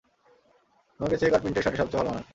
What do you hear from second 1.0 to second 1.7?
check আর প্রিন্টের